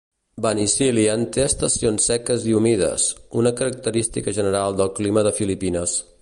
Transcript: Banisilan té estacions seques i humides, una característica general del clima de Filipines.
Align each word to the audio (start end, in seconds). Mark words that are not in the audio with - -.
Banisilan 0.43 1.25
té 1.35 1.43
estacions 1.49 2.07
seques 2.11 2.47
i 2.53 2.55
humides, 2.61 3.05
una 3.43 3.53
característica 3.61 4.35
general 4.39 4.81
del 4.81 4.91
clima 5.01 5.27
de 5.29 5.37
Filipines. 5.43 5.97